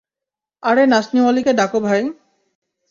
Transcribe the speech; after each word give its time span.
আরে 0.63 0.83
নাচনি-ওয়ালীকে 0.85 1.51
ডাকো 1.53 1.79
ভাই। 1.79 2.01